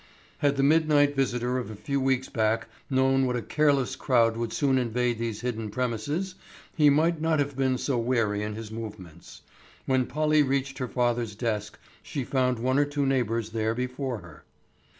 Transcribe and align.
Had 0.39 0.57
the 0.57 0.63
midnight 0.63 1.15
visitor 1.15 1.59
of 1.59 1.69
a 1.69 1.75
few 1.75 2.01
weeks 2.01 2.27
back 2.27 2.67
known 2.89 3.27
what 3.27 3.35
a 3.35 3.41
careless 3.43 3.95
crowd 3.95 4.35
would 4.35 4.51
soon 4.51 4.79
invade 4.79 5.19
these 5.19 5.41
hidden 5.41 5.69
premises 5.69 6.33
he 6.75 6.89
might 6.89 7.21
not 7.21 7.37
have 7.37 7.55
been 7.55 7.77
so 7.77 7.99
wary 7.99 8.41
in 8.41 8.55
his 8.55 8.71
movements. 8.71 9.43
When 9.85 10.07
Polly 10.07 10.41
reached 10.41 10.79
her 10.79 10.87
father's 10.87 11.35
desk, 11.35 11.77
she 12.01 12.23
found 12.23 12.57
one 12.57 12.79
or 12.79 12.85
two 12.85 13.05
neighbors 13.05 13.51
there 13.51 13.75
before 13.75 14.17
her. 14.21 14.43